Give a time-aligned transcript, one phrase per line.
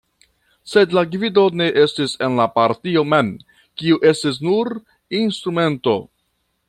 [0.69, 3.29] Sed la gvido ne estis en la partio mem,
[3.83, 4.73] kiu estis nur
[5.21, 5.97] instrumento.